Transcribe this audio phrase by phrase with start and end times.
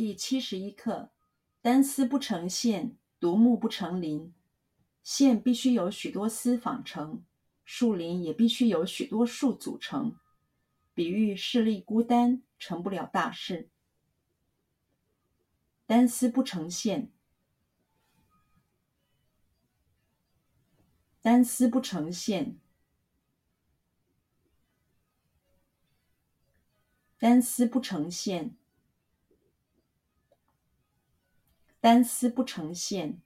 [0.00, 1.10] 第七十一课：
[1.60, 4.32] 单丝不成线，独木不成林。
[5.02, 7.22] 线必须由许多丝纺成，
[7.66, 10.16] 树林也必须由许多树组成。
[10.94, 13.68] 比喻势力孤单，成不了大事。
[15.84, 17.12] 单丝不成线，
[21.20, 22.58] 单丝不成线，
[27.18, 28.56] 单丝不成线。
[31.80, 33.22] 单丝不成线，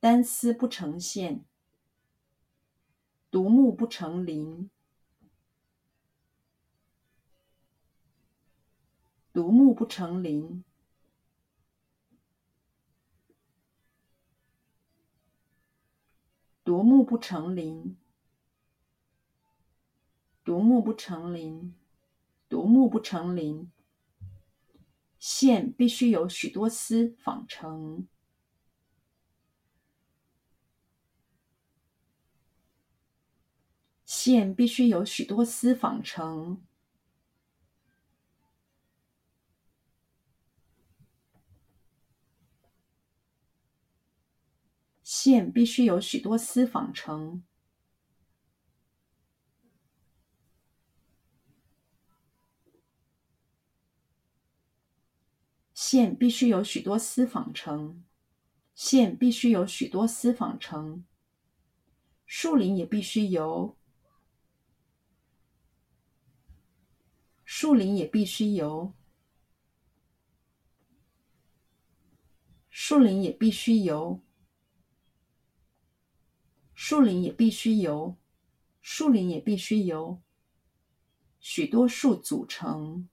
[0.00, 1.44] 单丝不成线，
[3.30, 4.70] 独木不成林，
[9.30, 10.64] 独木不成林，
[16.64, 17.94] 独木不成林，
[20.42, 21.74] 独木不成林，
[22.48, 23.70] 独木不成林。
[25.20, 28.08] 线必须由许多丝纺成。
[34.06, 36.62] 线必须由许多丝纺成。
[45.02, 47.42] 线必须由许多丝纺成。
[55.90, 58.04] 线必须有许多丝纺成，
[58.76, 61.04] 线必须有许多丝纺成，
[62.24, 63.76] 树林也必须由，
[67.44, 68.94] 树林也必须由，
[72.68, 74.22] 树林也必须由，
[76.72, 78.16] 树林也必须由，
[78.80, 80.22] 树林也必须由
[81.40, 83.09] 许多树组成。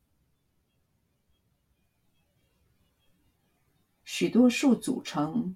[4.19, 5.55] 许多数组成，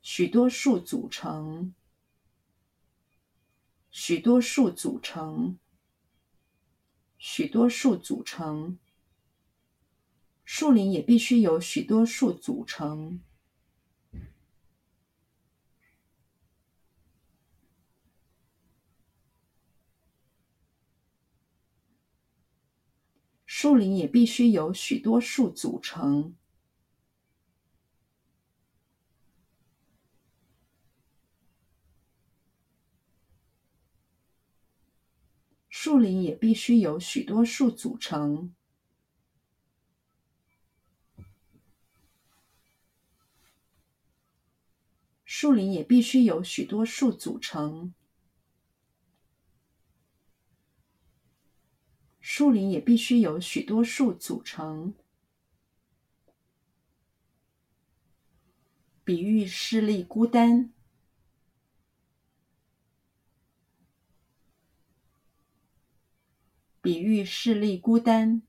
[0.00, 1.74] 许多数组成，
[3.90, 5.58] 许多数组成，
[7.18, 8.78] 许多数组成。
[10.44, 13.20] 树林也必须由许多树组成。
[23.56, 26.34] 树林也必须由许多树组成。
[35.68, 38.52] 树林也必须由许多树组成。
[45.24, 47.94] 树林也必须由许多树组成。
[52.36, 54.92] 树林也必须由许多树组成。
[59.04, 60.72] 比喻势力孤单。
[66.80, 68.42] 比喻势力孤单。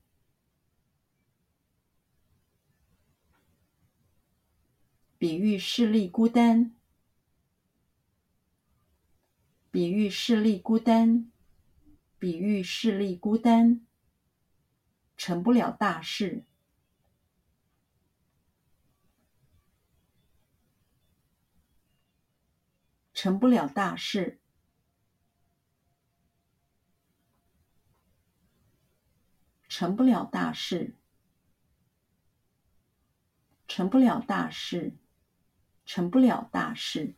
[5.16, 6.74] 比喻势力孤单。
[9.70, 11.30] 比喻势力孤单。
[12.18, 13.86] 比喻势力孤单，
[15.16, 16.44] 成不了大事，
[23.12, 24.38] 成不了大事，
[29.68, 30.94] 成不了大事，
[33.68, 34.94] 成不了大事，
[35.84, 37.14] 成不了大事。